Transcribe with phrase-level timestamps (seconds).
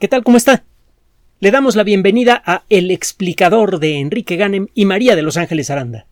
[0.00, 0.24] ¿Qué tal?
[0.24, 0.64] ¿Cómo está?
[1.38, 5.70] Le damos la bienvenida a El explicador de Enrique Ganem y María de Los Ángeles
[5.70, 6.06] Aranda.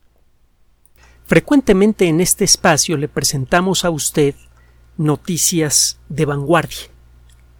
[1.25, 4.37] Frecuentemente en este espacio le presentamos a usted
[4.97, 6.91] noticias de vanguardia.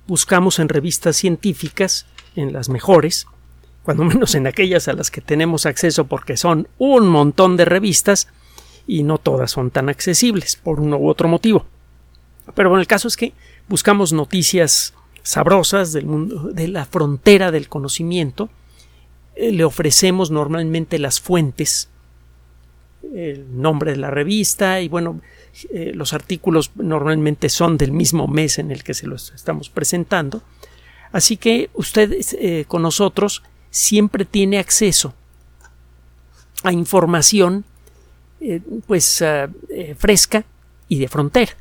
[0.07, 3.27] Buscamos en revistas científicas, en las mejores,
[3.83, 8.29] cuando menos en aquellas a las que tenemos acceso porque son un montón de revistas
[8.87, 11.67] y no todas son tan accesibles por uno u otro motivo.
[12.55, 13.33] Pero bueno, el caso es que
[13.69, 18.51] buscamos noticias sabrosas del mundo, de la frontera del conocimiento.
[19.35, 21.89] Eh, le ofrecemos normalmente las fuentes,
[23.15, 25.21] el nombre de la revista y bueno,
[25.71, 30.43] eh, los artículos normalmente son del mismo mes en el que se los estamos presentando.
[31.13, 35.15] Así que usted eh, con nosotros siempre tiene acceso
[36.63, 37.65] a información
[38.87, 39.23] pues
[39.99, 40.45] fresca
[40.89, 41.53] y de frontera.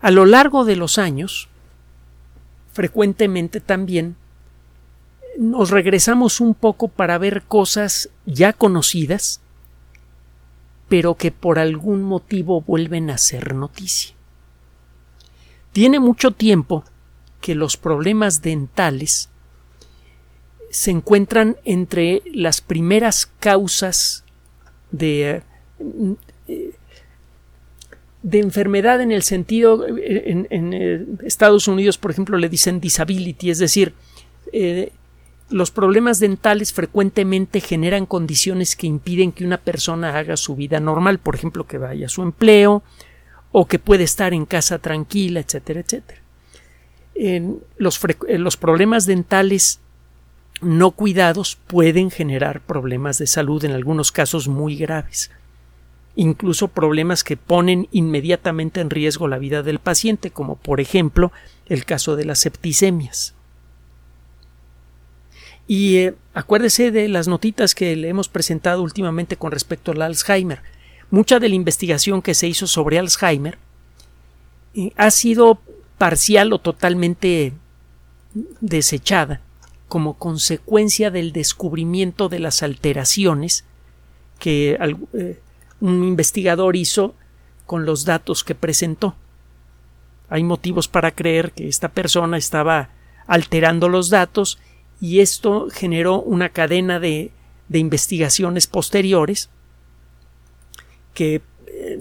[0.00, 1.48] A lo largo de los años,
[2.74, 4.16] frecuentemente también
[5.38, 9.40] nos regresamos un poco para ver cosas ya conocidas,
[10.88, 14.14] pero que por algún motivo vuelven a ser noticia.
[15.72, 16.84] Tiene mucho tiempo
[17.40, 19.28] que los problemas dentales
[20.70, 24.24] se encuentran entre las primeras causas
[24.90, 25.42] de
[26.48, 26.74] eh,
[28.24, 33.58] de enfermedad en el sentido, en, eh, Estados Unidos, por ejemplo, le dicen disability, es
[33.58, 33.92] decir,
[34.50, 34.92] eh,
[35.50, 41.18] los problemas dentales frecuentemente generan condiciones que impiden que una persona haga su vida normal,
[41.18, 42.82] por ejemplo, que vaya a su empleo
[43.52, 46.20] o que puede estar en casa tranquila, etcétera, etcétera.
[47.76, 49.80] los, eh, los problemas dentales
[50.62, 55.30] no cuidados pueden generar problemas de salud, en algunos casos muy graves
[56.16, 61.32] incluso problemas que ponen inmediatamente en riesgo la vida del paciente, como por ejemplo
[61.66, 63.34] el caso de las septicemias.
[65.66, 70.60] Y eh, acuérdese de las notitas que le hemos presentado últimamente con respecto al Alzheimer.
[71.10, 73.58] Mucha de la investigación que se hizo sobre Alzheimer
[74.74, 75.58] eh, ha sido
[75.98, 77.52] parcial o totalmente
[78.60, 79.40] desechada
[79.88, 83.64] como consecuencia del descubrimiento de las alteraciones
[84.38, 84.76] que
[85.12, 85.40] eh,
[85.84, 87.14] un investigador hizo
[87.66, 89.14] con los datos que presentó.
[90.30, 92.88] Hay motivos para creer que esta persona estaba
[93.26, 94.58] alterando los datos
[94.98, 97.32] y esto generó una cadena de,
[97.70, 99.50] investigaciones posteriores
[101.12, 101.98] que, eh,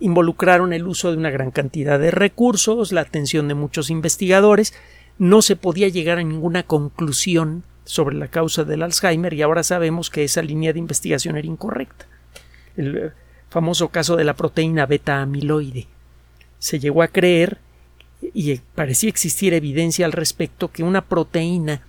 [0.00, 4.74] involucraron el uso de una gran cantidad de recursos, la atención de muchos investigadores,
[5.16, 10.10] no se podía llegar a ninguna conclusión sobre la causa del Alzheimer y ahora sabemos
[10.10, 12.06] que esa línea de investigación era incorrecta
[12.76, 13.12] el
[13.48, 15.86] famoso caso de la proteína beta amiloide.
[16.58, 17.58] Se llegó a creer
[18.34, 21.82] y parecía existir evidencia al respecto que una proteína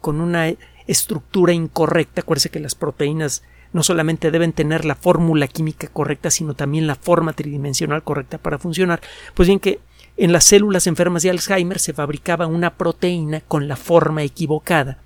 [0.00, 0.52] con una
[0.86, 3.42] estructura incorrecta, acuérdese que las proteínas
[3.72, 8.58] no solamente deben tener la fórmula química correcta, sino también la forma tridimensional correcta para
[8.58, 9.00] funcionar.
[9.34, 9.80] Pues bien que
[10.16, 14.98] en las células enfermas de Alzheimer se fabricaba una proteína con la forma equivocada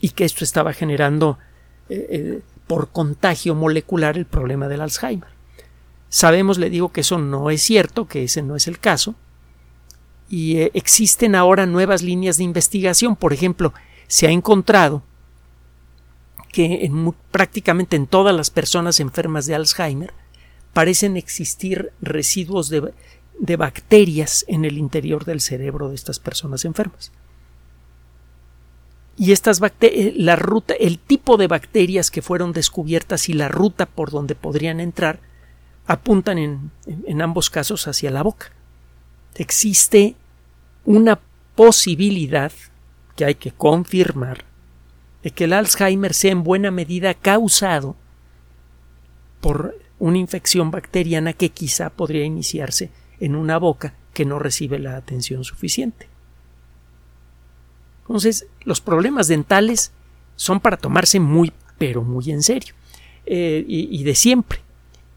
[0.00, 1.38] y que esto estaba generando
[1.88, 5.30] eh, eh, por contagio molecular el problema del Alzheimer.
[6.08, 9.16] Sabemos, le digo, que eso no es cierto, que ese no es el caso,
[10.28, 13.16] y eh, existen ahora nuevas líneas de investigación.
[13.16, 13.74] Por ejemplo,
[14.06, 15.02] se ha encontrado
[16.52, 20.12] que en, prácticamente en todas las personas enfermas de Alzheimer
[20.72, 27.10] parecen existir residuos de bacterias en el interior del cerebro de estas personas enfermas
[29.18, 33.86] y estas eh, la ruta, el tipo de bacterias que fueron descubiertas y la ruta
[33.86, 35.18] por donde podrían entrar
[35.86, 38.52] apuntan en, en ambos casos hacia la boca.
[39.34, 40.14] Existe
[40.84, 41.18] una
[41.56, 42.52] posibilidad
[43.16, 44.44] que hay que confirmar
[45.24, 47.96] de que el Alzheimer sea en buena medida causado
[49.40, 54.96] por una infección bacteriana que quizá podría iniciarse en una boca que no recibe la
[54.96, 56.08] atención suficiente.
[58.08, 59.92] Entonces, los problemas dentales
[60.36, 62.74] son para tomarse muy, pero muy en serio.
[63.26, 64.60] Eh, y, de siempre.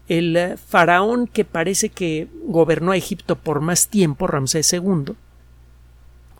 [0.08, 5.14] El eh, faraón que parece que gobernó a Egipto por más tiempo, Ramsés II,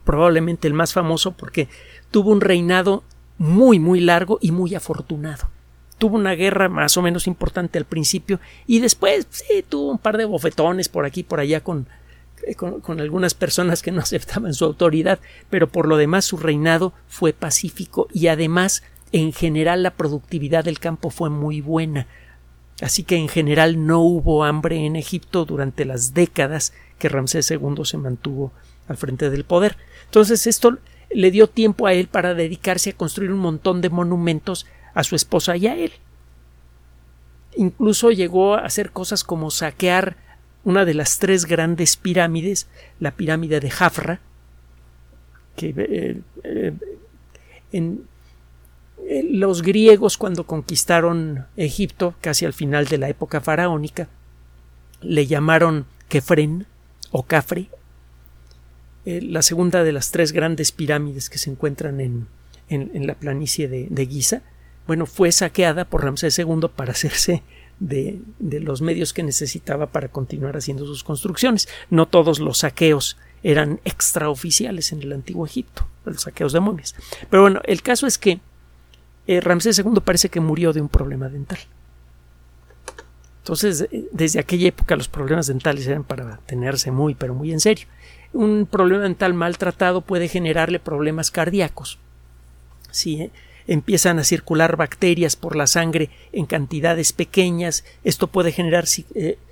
[0.04, 1.69] probablemente el más famoso porque
[2.10, 3.02] tuvo un reinado
[3.38, 5.48] muy, muy largo y muy afortunado.
[5.96, 9.26] Tuvo una guerra más o menos importante al principio y después
[9.70, 11.87] tuvo un par de bofetones por aquí por allá con
[12.46, 15.18] eh, con, algunas personas que no aceptaban su autoridad,
[15.50, 20.78] pero por lo demás su reinado fue pacífico y además en general la productividad del
[20.78, 22.06] campo fue muy buena.
[22.80, 27.84] Así que en general no hubo hambre en Egipto durante las décadas que Ramsés II
[27.84, 28.52] se mantuvo
[28.88, 29.76] al frente del poder.
[30.06, 30.78] Entonces esto
[31.10, 35.14] le dio tiempo a él para dedicarse a construir un montón de monumentos a su
[35.14, 35.92] esposa y a él.
[37.54, 40.16] Incluso llegó a hacer cosas como saquear
[40.64, 42.68] una de las tres grandes pirámides,
[43.00, 44.20] la pirámide de Jafra,
[45.56, 46.72] que eh, eh,
[47.72, 54.08] eh, los griegos cuando conquistaron Egipto, casi al final de la época faraónica,
[55.00, 56.66] le llamaron Kefren
[57.10, 57.68] o Cafre,
[59.04, 62.28] la segunda de las tres grandes pirámides que se encuentran en,
[62.68, 64.42] en, la planicie de, de, Giza,
[64.86, 67.42] bueno, fue saqueada por Ramsés II para hacerse
[67.82, 68.20] de,
[68.61, 71.69] los medios que necesitaba para continuar haciendo sus construcciones.
[71.90, 76.94] No todos los saqueos eran extraoficiales en el antiguo Egipto, los saqueos de momias.
[77.29, 78.40] Pero bueno, el caso es que
[79.26, 81.58] eh, Ramsés II parece que murió de un problema dental.
[83.38, 87.61] Entonces, eh, desde aquella época los problemas dentales eran para tenerse muy, pero muy en
[87.61, 87.87] serio.
[88.32, 91.99] Un problema dental maltratado puede generarle problemas cardíacos.
[92.93, 93.31] Si eh,
[93.66, 98.86] empiezan a circular bacterias por la sangre en cantidades pequeñas, esto puede generar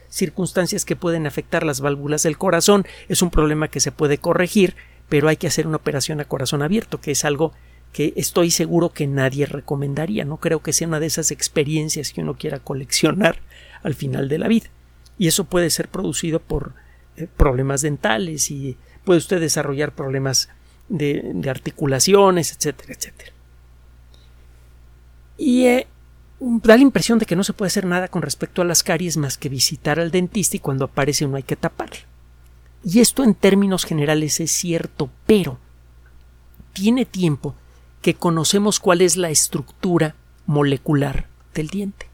[0.08, 2.86] circunstancias que pueden afectar las válvulas del corazón.
[3.08, 4.74] Es un problema que se puede corregir,
[5.08, 7.52] pero hay que hacer una operación a corazón abierto, que es algo
[7.92, 10.24] que estoy seguro que nadie recomendaría.
[10.24, 13.38] No creo que sea una de esas experiencias que uno quiera coleccionar
[13.82, 14.68] al final de la vida.
[15.18, 16.74] Y eso puede ser producido por
[17.16, 20.48] eh, problemas dentales y puede usted desarrollar problemas
[20.88, 23.32] de, articulaciones, etcétera, etcétera.
[25.40, 25.86] Y eh,
[26.38, 29.16] da la impresión de que no se puede hacer nada con respecto a las caries
[29.16, 31.96] más que visitar al dentista y cuando aparece uno hay que taparlo.
[32.84, 35.58] Y esto en términos generales es cierto, pero
[36.74, 37.54] tiene tiempo
[38.02, 40.14] que conocemos cuál es la estructura
[40.44, 42.06] molecular del diente.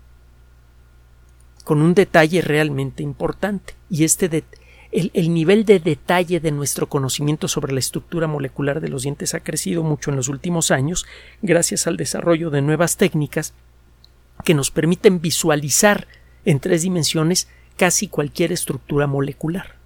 [1.65, 3.75] Con un detalle realmente importante.
[3.91, 4.29] Y este
[4.97, 9.35] el, el, nivel de detalle de nuestro conocimiento sobre la estructura molecular de los dientes
[9.35, 11.07] ha crecido mucho en los últimos años
[11.43, 13.55] gracias al desarrollo de nuevas técnicas
[14.45, 16.07] que nos permiten visualizar
[16.45, 19.77] en tres dimensiones casi cualquier estructura molecular.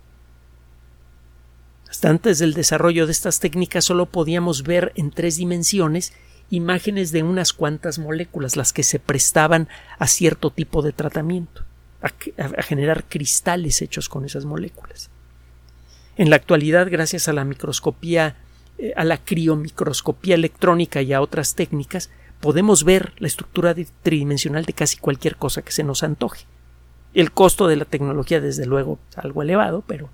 [1.89, 6.13] Hasta antes del desarrollo de estas técnicas solo podíamos ver en tres dimensiones
[6.51, 9.69] imágenes de unas cuantas moléculas, las que se prestaban
[9.99, 11.65] a cierto tipo de tratamiento,
[12.03, 15.11] a, generar cristales hechos con esas moléculas.
[16.17, 18.37] En la actualidad, gracias a la microscopía,
[18.79, 22.11] eh, a la criomicroscopía electrónica y a otras técnicas,
[22.41, 26.47] podemos ver la estructura tridimensional de casi cualquier cosa que se nos antoje.
[27.13, 30.11] El costo de la tecnología, desde luego, es algo elevado, pero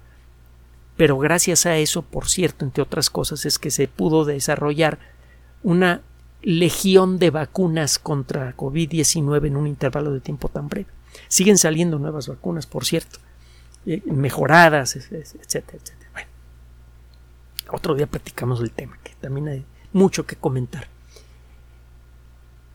[0.97, 4.99] pero gracias a eso, por cierto, entre otras cosas, es que se pudo desarrollar
[5.63, 6.01] una
[6.43, 10.89] legión de vacunas contra COVID-19 en un intervalo de tiempo tan breve.
[11.29, 13.19] Siguen saliendo nuevas vacunas, por cierto,
[13.87, 16.11] eh, mejoradas, etcétera, etcétera.
[16.13, 16.29] Bueno,
[17.71, 20.89] otro día platicamos del tema, que también hay mucho que comentar.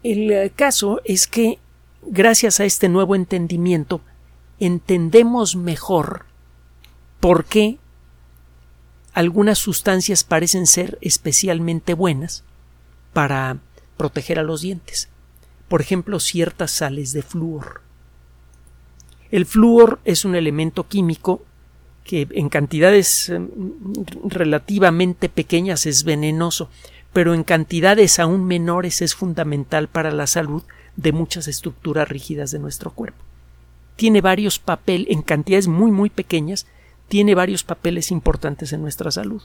[0.03, 1.59] El eh, caso es que,
[2.01, 4.01] gracias a este nuevo entendimiento,
[4.59, 6.25] entendemos mejor
[7.19, 7.77] por qué
[9.13, 12.43] algunas sustancias parecen ser especialmente buenas
[13.13, 13.57] para
[13.97, 15.09] proteger a los dientes.
[15.67, 17.81] Por ejemplo, ciertas sales de flúor.
[19.31, 21.43] El flúor es un elemento químico
[22.03, 23.49] que en cantidades em,
[24.25, 26.69] relativamente pequeñas es venenoso,
[27.13, 30.63] pero en cantidades aún menores es fundamental para la salud
[30.95, 33.23] de muchas estructuras rígidas de nuestro cuerpo.
[33.95, 36.65] Tiene varios papeles en cantidades muy muy pequeñas
[37.11, 39.41] tiene varios papeles importantes en nuestra salud.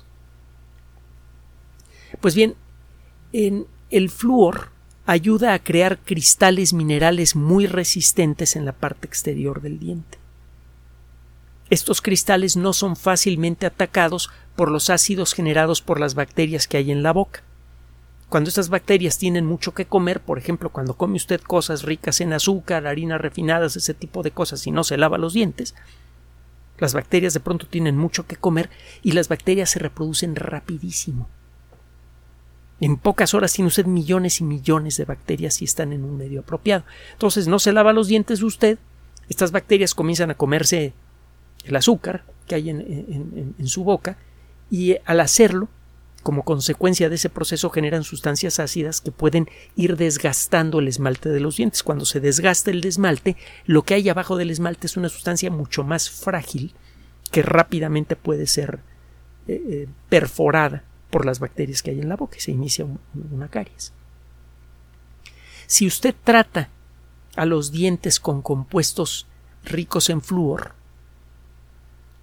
[2.20, 2.54] Pues bien,
[3.32, 4.68] en el flúor
[5.06, 10.18] ayuda a crear cristales minerales muy resistentes en la parte exterior del diente.
[11.70, 16.90] Estos cristales no son fácilmente atacados por los ácidos generados por las bacterias que hay
[16.90, 17.42] en la boca.
[18.28, 22.32] Cuando estas bacterias tienen mucho que comer, por ejemplo, cuando come usted cosas ricas en
[22.32, 25.76] azúcar, harinas refinadas, ese tipo de cosas y no se lava los dientes,
[26.78, 28.70] las bacterias de pronto tienen mucho que comer
[29.02, 31.28] y las bacterias se reproducen rapidísimo.
[32.80, 36.40] En pocas horas tiene usted millones y millones de bacterias si están en un medio
[36.40, 36.84] apropiado.
[37.12, 38.78] Entonces no se lava los dientes usted,
[39.28, 40.92] estas bacterias comienzan a comerse
[41.64, 44.18] el azúcar que hay en, su boca
[44.70, 45.68] y al hacerlo
[46.22, 51.40] como consecuencia de ese proceso generan sustancias ácidas que pueden ir desgastando el esmalte de
[51.40, 51.82] los dientes.
[51.82, 55.82] Cuando se desgasta el esmalte, lo que hay abajo del esmalte es una sustancia mucho
[55.82, 56.74] más frágil
[57.30, 58.80] que rápidamente puede ser
[59.48, 62.86] eh, eh, perforada por las bacterias que hay en la boca y se inicia
[63.30, 63.92] una caries.
[65.66, 66.68] Si usted trata
[67.34, 69.26] a los dientes con compuestos
[69.64, 70.74] ricos en flúor,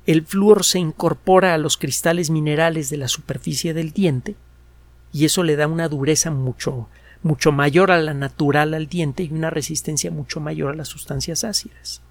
[0.06, 4.36] el flúor se incorpora a los cristales minerales de la superficie del diente
[5.12, 6.88] y eso le da una dureza mucho
[7.24, 11.44] mucho mayor a la natural al diente y una resistencia mucho mayor a las sustancias
[11.44, 12.02] ácidas.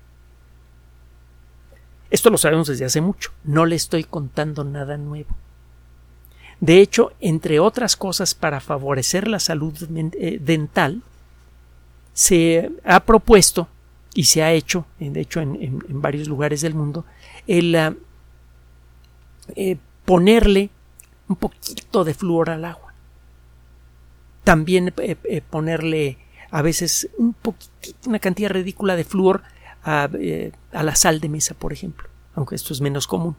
[2.11, 5.35] Esto lo sabemos desde hace mucho, no le estoy contando nada nuevo.
[6.63, 9.75] De hecho, entre otras cosas, para favorecer la salud
[10.15, 11.03] eh, dental,
[12.13, 13.67] se ha propuesto
[14.15, 17.05] y se ha hecho, de hecho en, varios lugares del mundo,
[17.49, 17.97] el ah,
[19.57, 20.71] eh, ponerle
[21.27, 22.95] un poquito de flúor al agua.
[24.45, 26.19] También eh, ponerle
[26.53, 29.43] a veces un poquitito, una cantidad ridícula de flúor
[29.83, 30.09] a,
[30.73, 33.35] a la sal de mesa, por ejemplo, aunque esto es menos común.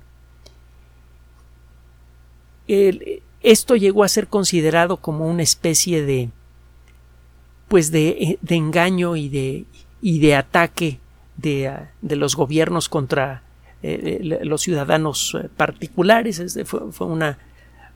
[2.67, 6.29] Esto llegó a ser considerado como una especie de
[7.73, 10.99] pues de, eh, engaño y de, ataque
[11.37, 13.41] de, ah, los gobiernos contra
[13.81, 16.39] eh, los ciudadanos eh, particulares.
[16.65, 17.39] Fue, una,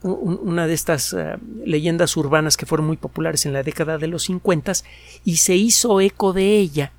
[0.01, 1.15] de estas
[1.63, 4.74] leyendas urbanas que fueron muy populares en la década de los 50
[5.25, 6.91] y se hizo eco de ella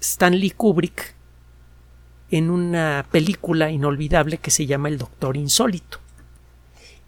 [0.00, 1.14] Stanley Kubrick
[2.30, 5.98] en una película inolvidable que se llama El Doctor Insólito.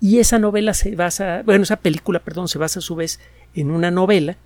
[0.03, 3.21] Y esa novela se basa, bueno, esa película, perdón, se basa a su vez
[3.55, 4.37] en una novela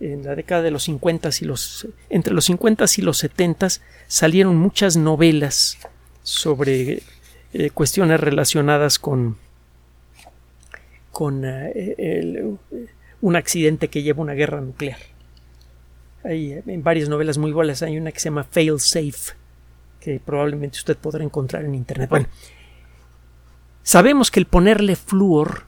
[0.00, 3.68] en la década de los 50 y los entre los 50 y los 70
[4.08, 5.78] salieron muchas novelas
[6.24, 7.02] sobre
[7.52, 9.36] eh, cuestiones relacionadas con
[11.12, 12.52] con eh,
[13.20, 14.98] un accidente que lleva una guerra nuclear.
[16.24, 19.34] Hay en varias novelas muy buenas hay una que se llama Fail Safe
[20.00, 22.10] que probablemente usted podrá encontrar en internet.
[22.10, 22.26] Bueno,
[23.82, 25.64] sabemos que el ponerle flúor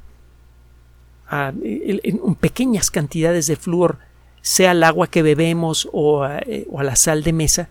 [1.28, 3.98] a, en pequeñas cantidades de flúor
[4.42, 5.88] sea al agua que bebemos eh,
[6.70, 7.68] o a, la sal de mesa,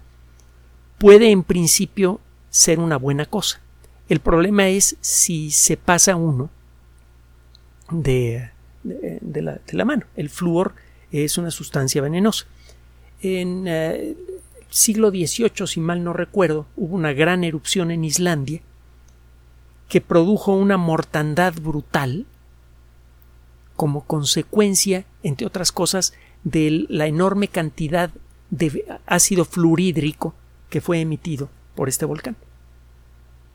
[0.97, 2.19] puede en principio
[2.49, 3.61] ser una buena cosa.
[4.09, 6.49] El problema es si se pasa uno
[7.91, 8.49] de,
[8.83, 10.05] la, mano.
[10.15, 10.73] El flúor
[11.11, 12.45] es una sustancia venenosa.
[13.21, 14.17] En el eh,
[14.69, 18.61] siglo XVIII, si mal no recuerdo, hubo una gran erupción en Islandia
[19.91, 22.25] que produjo una mortandad brutal
[23.75, 26.13] como consecuencia, entre otras cosas,
[26.45, 28.09] de la enorme cantidad
[28.51, 30.33] de ácido fluorhídrico
[30.69, 32.37] que fue emitido por este volcán.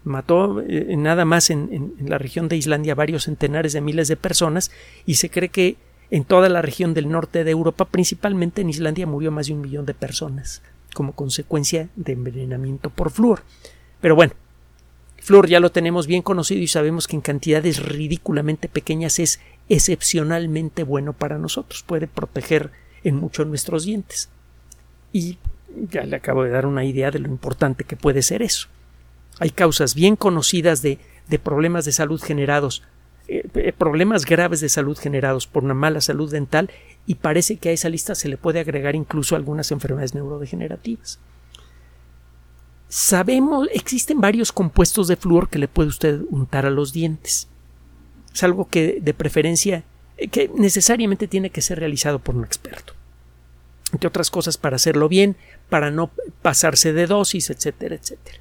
[0.04, 4.70] Mató eh, nada más en, la región de Islandia varios centenares de miles de personas
[5.06, 5.78] y se cree que
[6.10, 9.62] en toda la región del norte de Europa, principalmente en Islandia, murió más de un
[9.62, 10.60] millón de personas
[10.92, 13.40] como consecuencia de envenenamiento por flúor.
[14.02, 14.34] Pero bueno,
[15.26, 20.84] flúor ya lo tenemos bien conocido y sabemos que en cantidades ridículamente pequeñas es excepcionalmente
[20.84, 21.82] bueno para nosotros.
[21.82, 22.70] Puede proteger
[23.02, 24.28] en mucho nuestros dientes.
[25.12, 25.38] Y
[25.90, 28.68] ya le acabo de dar una idea de lo importante que puede ser eso.
[29.40, 32.84] Hay causas bien conocidas de, de problemas de salud generados,
[33.26, 36.70] eh, eh, problemas graves de salud generados por una mala salud dental
[37.04, 41.18] y parece que a esa lista se le puede agregar incluso algunas enfermedades neurodegenerativas.
[42.88, 47.48] Sabemos, existen varios compuestos de flúor que le puede usted untar a los dientes.
[48.32, 49.84] Es algo que de preferencia,
[50.16, 52.94] eh, que necesariamente tiene que ser realizado por un experto.
[53.92, 55.36] Entre otras cosas, para hacerlo bien,
[55.68, 56.10] para no
[56.42, 58.38] pasarse de dosis, etcétera, etcétera.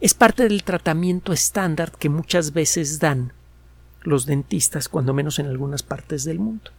[0.00, 3.32] Es parte del tratamiento estándar que muchas veces dan
[4.02, 6.72] los dentistas, cuando menos en algunas partes del mundo.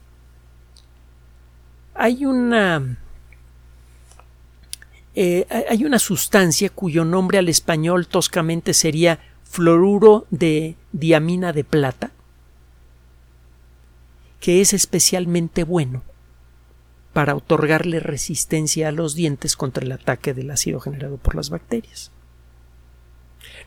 [1.93, 2.97] Hay una
[5.15, 12.11] eh, hay una sustancia cuyo nombre al español toscamente sería fluoruro de diamina de plata,
[14.39, 16.01] que es especialmente bueno
[17.13, 22.11] para otorgarle resistencia a los dientes contra el ataque del ácido generado por las bacterias.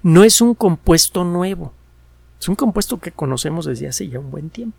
[0.02, 1.72] No es un compuesto nuevo,
[2.40, 4.76] es un compuesto que conocemos desde hace ya un buen tiempo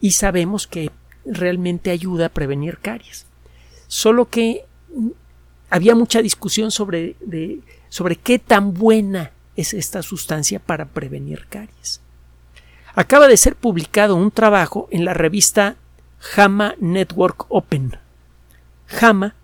[0.00, 0.90] y sabemos que
[1.24, 3.26] realmente ayuda a prevenir caries.
[3.86, 4.64] Solo que
[5.72, 7.16] había mucha discusión sobre,
[7.88, 12.02] sobre qué tan buena es esta sustancia para prevenir caries.
[12.94, 15.76] Acaba de ser publicado un trabajo en la revista
[16.18, 17.96] JAMA Network Open.
[18.86, 19.34] JAMA,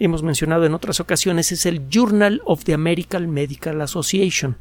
[0.00, 4.56] hemos mencionado en otras ocasiones, es el Journal of the American Medical Association.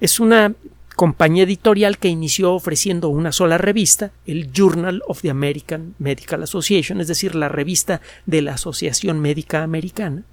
[0.00, 0.54] Es una
[0.96, 7.00] compañía editorial que inició ofreciendo una sola revista, el Journal of the American Medical Association,
[7.02, 10.24] es decir, la revista de la Asociación Médica Americana,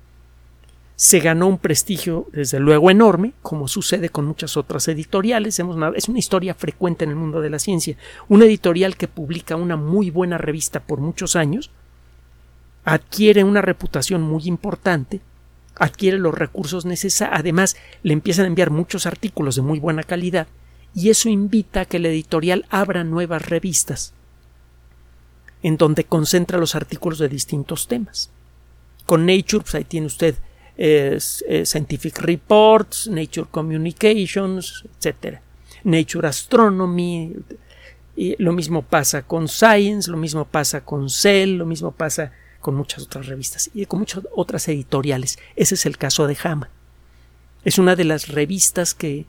[0.95, 5.59] se ganó un prestigio desde luego enorme, como sucede con muchas otras editoriales.
[5.95, 7.97] es una historia frecuente en el mundo de la ciencia.
[8.29, 11.71] Una editorial que publica una muy buena revista por muchos años
[12.85, 15.19] adquiere una reputación muy importante
[15.75, 20.47] adquiere los recursos necesarios, además le empiezan a enviar muchos artículos de muy buena calidad
[20.95, 24.13] y eso invita a que la editorial abra nuevas revistas
[25.63, 28.29] en donde concentra los artículos de distintos temas.
[29.05, 30.35] Con Nature, pues ahí tiene usted
[30.77, 35.39] eh, Scientific Reports, Nature Communications, etc.
[35.83, 37.33] Nature Astronomy,
[38.15, 42.31] y lo mismo pasa con Science, lo mismo pasa con Cell, lo mismo pasa
[42.63, 45.37] con muchas otras revistas y con muchas otras editoriales.
[45.55, 46.69] Ese es el caso de Hama.
[47.63, 49.27] Es una de las revistas que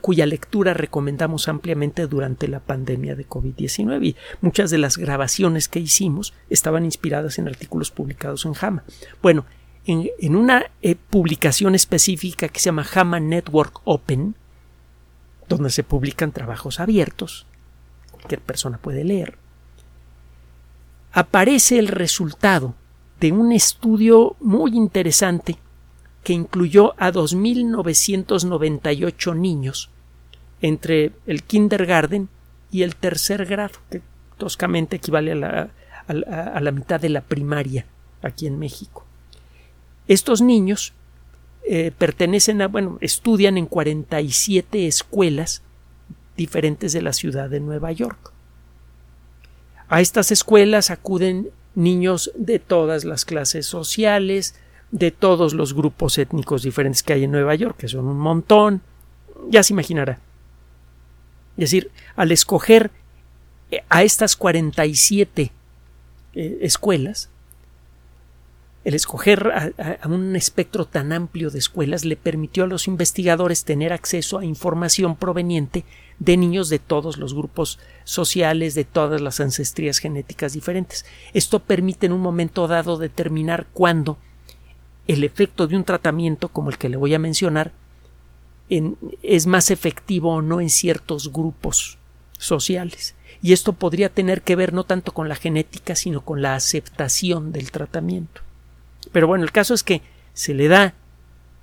[0.00, 5.80] cuya lectura recomendamos ampliamente durante la pandemia de COVID-19 y muchas de las grabaciones que
[5.80, 8.84] hicimos estaban inspiradas en artículos publicados en Hama.
[9.22, 9.44] Bueno,
[9.86, 14.34] en, una eh, publicación específica que se llama Hama Network Open,
[15.48, 17.46] donde se publican trabajos abiertos,
[18.10, 19.38] cualquier persona puede leer,
[21.16, 22.74] aparece el resultado
[23.20, 25.56] de un estudio muy interesante
[26.22, 29.88] que incluyó a 2.998 niños
[30.60, 32.28] entre el kindergarten
[32.70, 34.02] y el tercer grado, que
[34.36, 35.70] toscamente equivale a la,
[36.54, 37.86] a mitad de la primaria
[38.20, 39.06] aquí en México.
[40.08, 40.92] Estos niños
[41.66, 45.62] eh, pertenecen a, bueno, estudian en 47 escuelas
[46.36, 48.35] diferentes de la ciudad de Nueva York.
[49.88, 54.54] A estas escuelas acuden niños de todas las clases sociales,
[54.90, 58.82] de todos los grupos étnicos diferentes que hay en Nueva York, que son un montón,
[59.48, 60.18] ya se imaginará.
[61.56, 62.90] Es decir, al escoger
[63.70, 65.52] eh, a estas 47
[66.34, 67.30] eh, escuelas,
[68.86, 73.92] el escoger a, un espectro tan amplio de escuelas le permitió a los investigadores tener
[73.92, 75.84] acceso a información proveniente
[76.20, 81.04] de niños de todos los grupos sociales, de todas las ancestrías genéticas diferentes.
[81.34, 84.18] Esto permite en un momento dado determinar cuándo
[85.08, 87.72] el efecto de un tratamiento como el que le voy a mencionar
[88.68, 91.98] es más efectivo o no en ciertos grupos
[92.38, 93.16] sociales.
[93.42, 97.50] Y esto podría tener que ver no tanto con la genética, sino con la aceptación
[97.50, 98.45] del tratamiento.
[99.16, 100.02] Pero bueno, el caso es que
[100.34, 100.92] se le da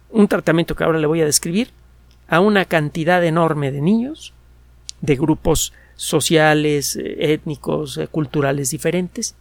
[0.09, 1.69] un tratamiento que ahora le voy a describir
[2.27, 4.33] a una cantidad enorme de niños
[5.01, 9.35] de grupos sociales, eh, étnicos, eh, culturales diferentes.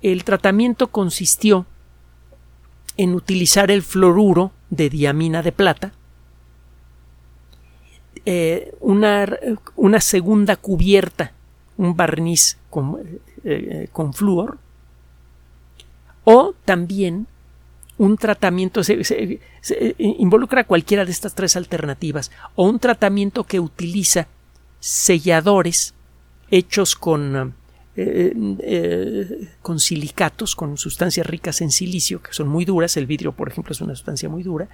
[0.00, 1.66] El tratamiento consistió
[2.96, 5.92] en utilizar el fluoruro de diamina de plata,
[8.24, 11.34] eh, una, segunda cubierta,
[11.76, 12.96] un barniz con,
[13.92, 14.56] con flúor,
[16.24, 17.26] o también
[17.96, 19.40] un tratamiento se,
[19.98, 22.30] involucra cualquiera de estas tres alternativas.
[22.56, 24.26] O un tratamiento que utiliza
[24.80, 25.94] selladores
[26.50, 27.54] hechos con
[27.96, 33.30] eh, eh, con silicatos, con sustancias ricas en silicio, que son muy duras, el vidrio,
[33.30, 34.68] por ejemplo, es una sustancia muy dura,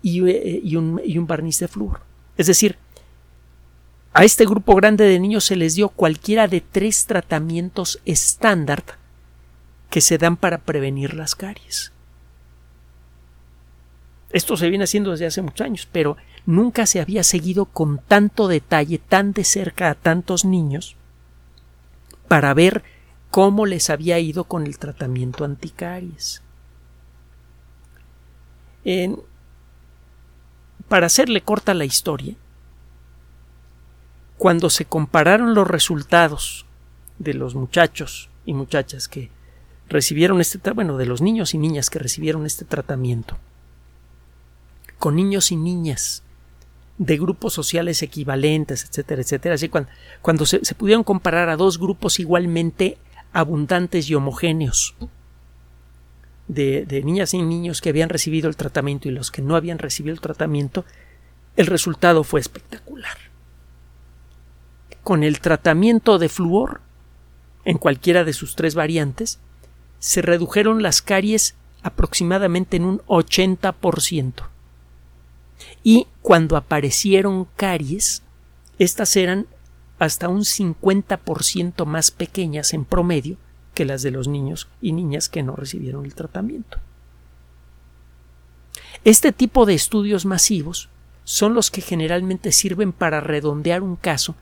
[0.00, 2.02] y, eh, y, un, y un barniz de flúor.
[2.36, 2.76] Es decir,
[4.12, 8.84] a este grupo grande de niños se les dio cualquiera de tres tratamientos estándar
[9.92, 11.92] que se dan para prevenir las caries.
[14.30, 18.48] Esto se viene haciendo desde hace muchos años, pero nunca se había seguido con tanto
[18.48, 20.96] detalle, tan de cerca a tantos niños,
[22.26, 22.82] para ver
[23.30, 26.42] cómo les había ido con el tratamiento anticaries.
[30.88, 32.34] para hacerle corta la historia,
[34.38, 36.64] cuando se compararon los resultados
[37.18, 39.30] de los muchachos y muchachas que
[39.88, 43.36] recibieron este bueno de los niños y niñas que recibieron este tratamiento
[45.02, 46.22] con niños y niñas
[46.96, 49.56] de grupos sociales equivalentes, etcétera, etcétera.
[49.56, 49.90] Así cuando,
[50.20, 52.98] cuando se, pudieron comparar a dos grupos igualmente
[53.32, 54.94] abundantes y homogéneos
[56.46, 59.80] de, de, niñas y niños que habían recibido el tratamiento y los que no habían
[59.80, 60.84] recibido el tratamiento,
[61.56, 63.16] el resultado fue espectacular.
[65.02, 66.80] Con el tratamiento de flúor,
[67.64, 69.40] en cualquiera de sus tres variantes,
[70.02, 74.32] se redujeron las caries aproximadamente en un 80%.
[75.84, 78.22] Y cuando aparecieron caries,
[78.80, 79.46] estas eran
[80.00, 83.36] hasta un 50% más pequeñas en promedio
[83.74, 86.78] que las de los niños y niñas que no recibieron el tratamiento.
[89.04, 90.88] Este tipo de estudios masivos
[91.22, 94.34] son los que generalmente sirven para redondear un caso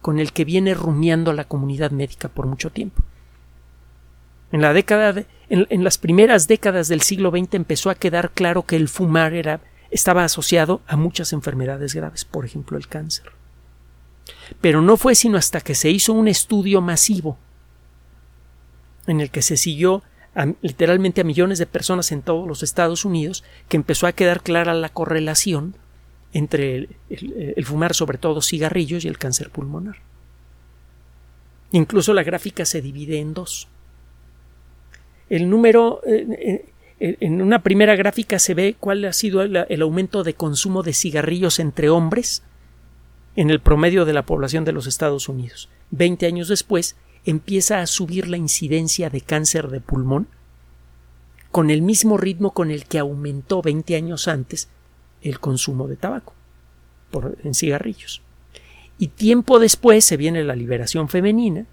[0.00, 3.02] con el que viene rumiando la comunidad médica por mucho tiempo.
[4.50, 9.60] En las primeras décadas del siglo XX empezó a quedar claro que el fumar era,
[9.90, 13.32] estaba asociado a muchas enfermedades graves, por ejemplo el cáncer.
[14.60, 17.38] Pero no fue sino hasta que se hizo un estudio masivo
[19.06, 20.02] en el que se siguió
[20.62, 24.72] literalmente a millones de personas en todos los Estados Unidos, que empezó a quedar clara
[24.74, 25.74] la correlación
[26.32, 29.96] entre el, fumar sobre todo cigarrillos y el cáncer pulmonar.
[31.72, 33.68] Incluso la gráfica se divide en dos.
[35.28, 36.64] El número, eh,
[37.00, 40.94] eh, en una primera gráfica se ve cuál ha sido el aumento de consumo de
[40.94, 42.42] cigarrillos entre hombres
[43.36, 45.68] en el promedio de la población de los Estados Unidos.
[45.90, 50.28] Veinte años después empieza a subir la incidencia de cáncer de pulmón
[51.50, 54.68] con el mismo ritmo con el que aumentó 20 años antes
[55.22, 56.34] el consumo de tabaco
[57.10, 58.22] por, en cigarrillos.
[58.98, 61.66] Y tiempo después se viene la liberación femenina,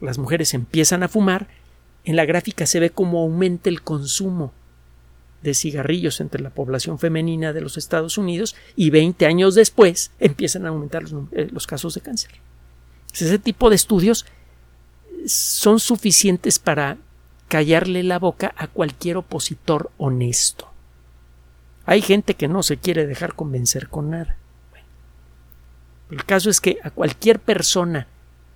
[0.00, 1.48] las mujeres empiezan a fumar,
[2.04, 4.52] en la gráfica se ve cómo aumenta el consumo
[5.42, 10.64] de cigarrillos entre la población femenina de los Estados Unidos y 20 años después empiezan
[10.64, 12.30] a aumentar los, eh, los casos de cáncer.
[13.12, 14.26] Ese tipo de estudios
[15.26, 16.98] son suficientes para
[17.48, 20.70] callarle la boca a cualquier opositor honesto.
[21.86, 24.36] Hay gente que no se quiere dejar convencer con nada.
[26.10, 28.06] el caso es que a cualquier persona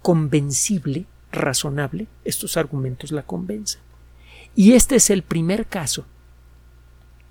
[0.03, 3.81] convencible, razonable, estos argumentos la convencen.
[4.55, 6.07] Y este es el primer caso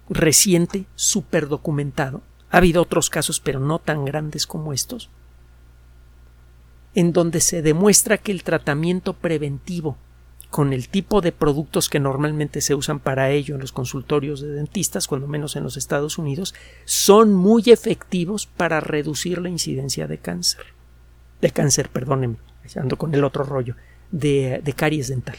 [0.09, 2.21] reciente, super documentado.
[2.49, 5.09] Ha habido otros casos, pero no tan grandes como estos,
[6.95, 9.97] en donde se demuestra que el tratamiento preventivo
[10.49, 14.47] con el tipo de productos que normalmente se usan para ello en los consultorios de
[14.47, 16.55] dentistas, cuando menos en los Estados Unidos,
[16.85, 20.65] son muy efectivos para reducir la incidencia de cáncer.
[21.41, 22.37] De cáncer, perdónenme,
[22.77, 23.75] ando con el otro rollo,
[24.11, 25.37] de, caries dental.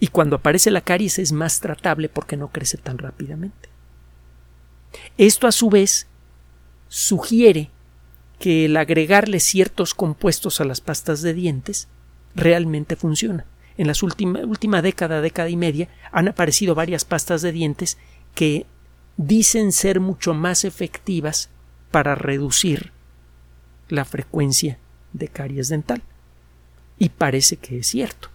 [0.00, 3.68] Y cuando aparece la caries es más tratable porque no crece tan rápidamente.
[5.16, 6.06] Esto a su vez
[6.88, 7.70] sugiere
[8.38, 11.88] que el agregarle ciertos compuestos a las pastas de dientes
[12.34, 13.44] realmente funciona.
[13.76, 17.98] En la última, última década, década y media, han aparecido varias pastas de dientes
[18.34, 18.66] que
[19.16, 21.50] dicen ser mucho más efectivas
[21.90, 22.92] para reducir
[23.88, 24.78] la frecuencia
[25.12, 26.02] de caries dental.
[26.98, 28.28] Y parece que es cierto.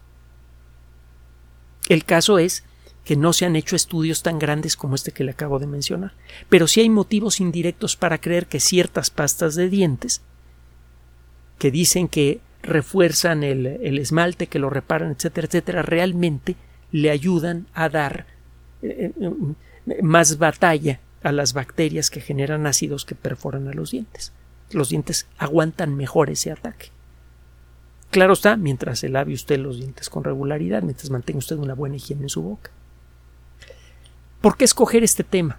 [1.90, 2.64] El caso es
[3.04, 6.14] que no se han hecho estudios tan grandes como este que le acabo de mencionar,
[6.50, 10.22] pero sí hay motivos indirectos para creer que ciertas pastas de dientes
[11.60, 13.66] que dicen que refuerzan el,
[14.00, 16.56] esmalte, que lo reparan, etcétera, etcétera, realmente
[16.92, 18.26] le ayudan a dar
[18.82, 24.32] eh, eh, más batalla a las bacterias que generan ácidos que perforan a los dientes.
[24.72, 26.88] Los dientes aguantan mejor ese ataque.
[28.14, 31.96] Claro está, mientras se lave usted los dientes con regularidad, mientras mantenga usted una buena
[31.96, 32.70] higiene en su boca.
[34.40, 35.58] ¿Por qué escoger este tema?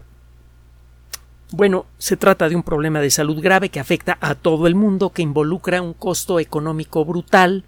[1.50, 5.10] Bueno, se trata de un problema de salud grave que afecta a todo el mundo,
[5.10, 7.64] que involucra un costo económico brutal.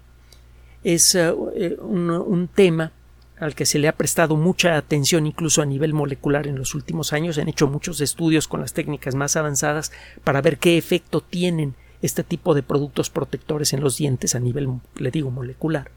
[0.85, 2.93] Es eh, eh, un, tema
[3.41, 7.11] al que se le ha prestado mucha atención incluso a nivel molecular en los últimos
[7.11, 7.35] años.
[7.35, 9.91] Se han hecho muchos estudios con las técnicas más avanzadas
[10.23, 14.79] para ver qué efecto tienen este tipo de productos protectores en los dientes a nivel,
[14.95, 15.91] le digo, molecular.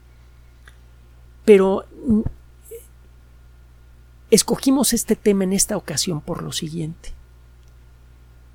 [1.45, 2.21] Pero mm,
[4.31, 7.13] escogimos este tema en esta ocasión por lo siguiente.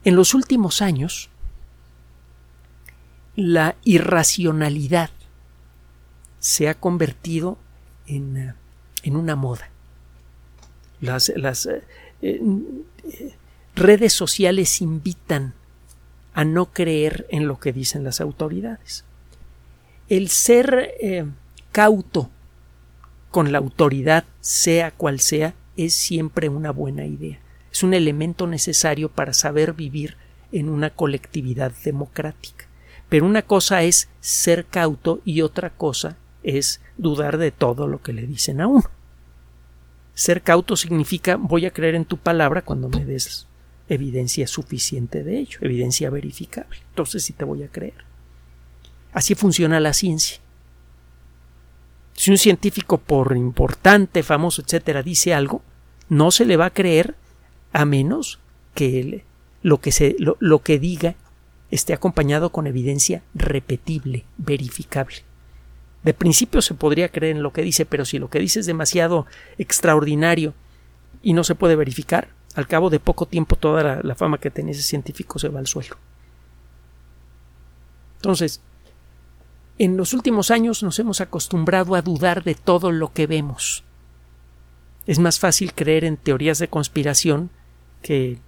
[0.05, 1.31] En los últimos años,
[3.37, 5.11] la irracionalidad
[6.41, 7.59] se ha convertido
[8.07, 9.69] en, eh, una moda.
[11.01, 11.83] Las, eh,
[12.23, 12.41] eh,
[13.75, 15.55] redes sociales invitan
[16.37, 19.05] a no creer en lo que dicen las autoridades.
[20.09, 21.35] El ser
[21.72, 22.31] cauto
[23.33, 27.40] con la autoridad, sea cual sea, es siempre una buena idea
[27.77, 30.16] es un elemento necesario para saber vivir
[30.51, 32.64] en una colectividad democrática.
[33.11, 38.14] Pero una cosa es ser cauto y otra cosa es dudar de todo lo que
[38.14, 38.88] le dicen a uno.
[40.14, 43.46] Ser cauto significa voy a creer en tu palabra cuando me des
[43.88, 46.79] evidencia suficiente de ello, evidencia verificable.
[46.90, 48.05] Entonces sí te voy a creer.
[49.12, 50.38] Así funciona la ciencia.
[52.14, 55.62] Si un científico, por importante, famoso, etcétera, dice algo,
[56.09, 57.14] no se le va a creer
[57.72, 58.38] a menos
[58.75, 59.25] que
[59.62, 61.16] lo que, se, lo, que diga
[61.70, 65.16] esté acompañado con evidencia repetible, verificable.
[66.05, 68.66] De principio se podría creer en lo que dice, pero si lo que dice es
[68.66, 69.27] demasiado
[69.59, 70.55] extraordinario
[71.22, 74.73] y no se puede verificar, al cabo de poco tiempo toda la, fama que tenía
[74.73, 75.97] ese científico se va al suelo.
[78.16, 78.62] Entonces,
[79.79, 83.85] en los últimos años nos hemos acostumbrado a dudar de todo lo que vemos.
[85.07, 87.51] Es más fácil creer en teorías de conspiración
[88.01, 88.38] que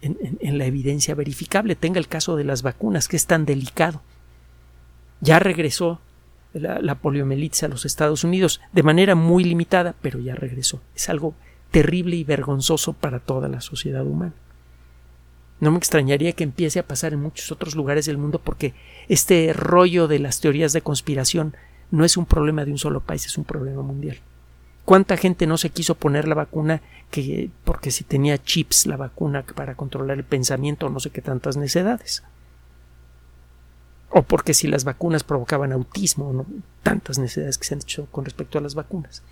[0.00, 1.76] en, la evidencia verificable.
[1.76, 4.02] Tenga el caso de las vacunas, que es tan delicado.
[5.20, 6.00] Ya regresó
[6.52, 10.82] la, la poliomielitis a los Estados Unidos de manera muy limitada, pero ya regresó.
[10.96, 11.36] Es algo
[11.72, 14.34] terrible y vergonzoso para toda la sociedad humana.
[15.58, 18.74] No me extrañaría que empiece a pasar en muchos otros lugares del mundo porque
[19.08, 21.56] este rollo de las teorías de conspiración
[21.90, 24.18] no es un problema de un solo país, es un problema mundial.
[24.84, 29.44] ¿Cuánta gente no se quiso poner la vacuna que porque si tenía chips la vacuna
[29.54, 32.22] para controlar el pensamiento o no sé qué tantas necedades?
[34.10, 36.44] O porque si las vacunas provocaban autismo, no
[36.82, 39.22] tantas necesidades que se han hecho con respecto a las vacunas.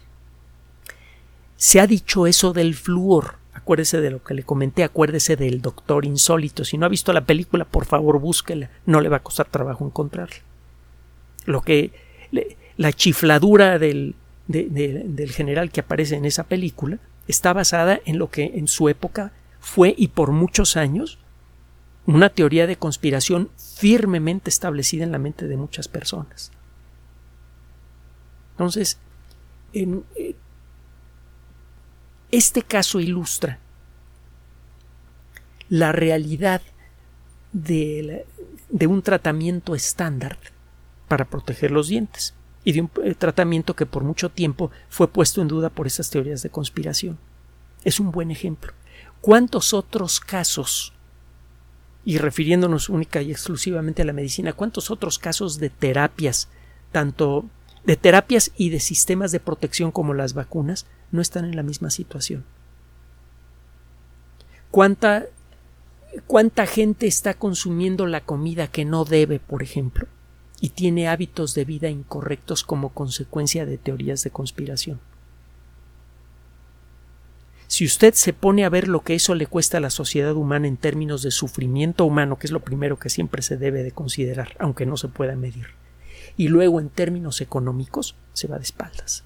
[1.60, 3.34] Se ha dicho eso del flúor.
[3.52, 6.64] Acuérdese de lo que le comenté, acuérdese del doctor insólito.
[6.64, 8.70] Si no ha visto la película, por favor búsquela.
[8.86, 10.36] No le va a costar trabajo encontrarla.
[11.44, 11.92] Lo que
[12.78, 14.14] la chifladura del,
[14.48, 19.32] del general que aparece en esa película está basada en lo que en su época
[19.60, 21.18] fue y por muchos años
[22.06, 26.52] una teoría de conspiración firmemente establecida en la mente de muchas personas.
[28.52, 28.98] Entonces,
[29.74, 30.36] en, eh,
[32.32, 33.58] este caso ilustra
[35.68, 36.62] la realidad
[37.52, 38.26] de,
[38.86, 40.38] un tratamiento estándar
[41.08, 45.40] para proteger los dientes y de un eh, tratamiento que por mucho tiempo fue puesto
[45.40, 47.18] en duda por esas teorías de conspiración.
[47.84, 48.72] Es un buen ejemplo.
[49.20, 50.92] ¿Cuántos otros casos,
[52.04, 56.48] y refiriéndonos única y exclusivamente a la medicina, cuántos otros casos de terapias,
[56.92, 57.44] tanto
[57.84, 61.90] de terapias y de sistemas de protección como las vacunas, no están en la misma
[61.90, 62.44] situación?
[64.70, 65.26] ¿Cuánta,
[66.26, 70.06] cuánta gente está consumiendo la comida que no debe, por ejemplo?
[70.60, 75.00] y tiene hábitos de vida incorrectos como consecuencia de teorías de conspiración.
[77.66, 80.66] Si usted se pone a ver lo que eso le cuesta a la sociedad humana
[80.66, 84.56] en términos de sufrimiento humano, que es lo primero que siempre se debe de considerar,
[84.58, 85.68] aunque no se pueda medir,
[86.36, 89.24] y luego en términos económicos, se va de espaldas.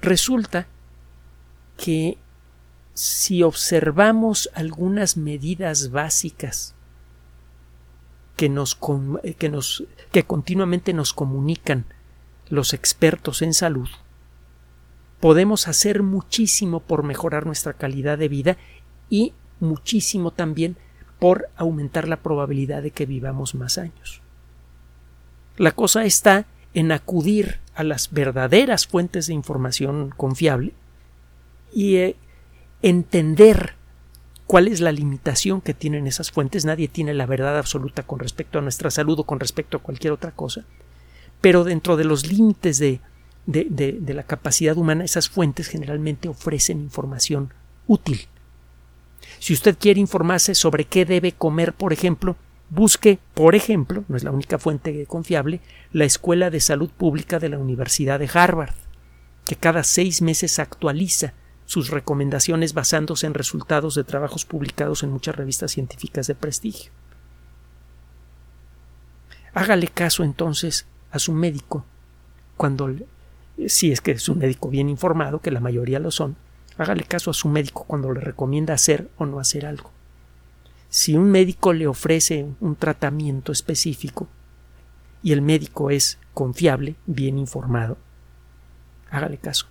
[0.00, 0.66] Resulta
[1.76, 2.18] que
[2.94, 6.74] si observamos algunas medidas básicas
[8.36, 8.78] que nos,
[9.22, 11.84] eh, que nos que continuamente nos comunican
[12.48, 13.88] los expertos en salud,
[15.20, 18.56] podemos hacer muchísimo por mejorar nuestra calidad de vida
[19.10, 20.76] y muchísimo también
[21.18, 24.22] por aumentar la probabilidad de que vivamos más años.
[25.56, 30.72] La cosa está en acudir a las verdaderas fuentes de información confiable
[31.72, 32.16] y eh,
[32.82, 33.74] entender
[34.46, 36.64] cuál es la limitación que tienen esas fuentes.
[36.64, 40.12] Nadie tiene la verdad absoluta con respecto a nuestra salud o con respecto a cualquier
[40.12, 40.64] otra cosa.
[41.40, 43.00] Pero dentro de los límites de,
[43.46, 47.52] de, la capacidad humana, esas fuentes generalmente ofrecen información
[47.86, 48.26] útil.
[49.38, 52.36] Si usted quiere informarse sobre qué debe comer, por ejemplo,
[52.70, 55.60] busque, por ejemplo, no es la única fuente confiable,
[55.92, 58.74] la Escuela de Salud Pública de la Universidad de Harvard,
[59.44, 65.36] que cada seis meses actualiza sus recomendaciones basándose en resultados de trabajos publicados en muchas
[65.36, 66.92] revistas científicas de prestigio.
[69.54, 71.84] Hágale caso entonces a su médico
[72.56, 72.94] cuando
[73.66, 76.36] si es que es un médico bien informado, que la mayoría lo son,
[76.76, 79.90] hágale caso a su médico cuando le recomienda hacer o no hacer algo.
[80.90, 84.28] Si un médico le ofrece un tratamiento específico
[85.22, 87.98] y el médico es confiable, bien informado,
[89.10, 89.66] hágale caso.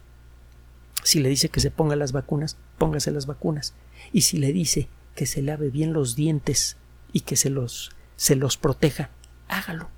[1.03, 3.73] Si le dice que se ponga las vacunas, póngase las vacunas.
[4.11, 6.77] Y si le dice que se lave bien los dientes
[7.13, 9.09] y que se los, se los proteja,
[9.47, 9.89] hágalo.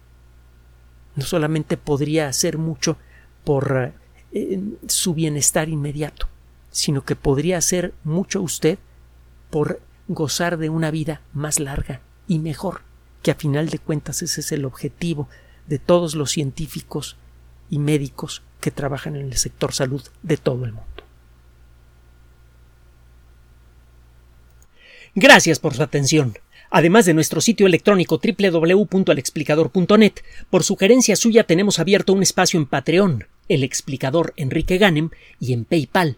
[1.16, 2.98] No solamente podría hacer mucho
[3.44, 3.94] por
[4.32, 6.30] eh, su bienestar inmediato,
[6.72, 8.78] sino que podría hacer mucho usted
[9.50, 12.82] por gozar de una vida más larga y mejor,
[13.22, 15.30] que a final de cuentas ese es el objetivo
[15.68, 17.16] de todos los científicos
[17.70, 20.90] y médicos que trabajan en el sector salud de todo el mundo.
[25.16, 26.38] Gracias por su atención.
[26.72, 30.14] Además de nuestro sitio electrónico www.alexplicador.net,
[30.50, 35.66] por sugerencia suya tenemos abierto un espacio en Patreon, el explicador Enrique Ganem, y en
[35.66, 36.18] PayPal,